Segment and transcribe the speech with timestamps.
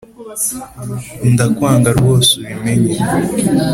[1.31, 2.95] ndakwanga rwose ubimenye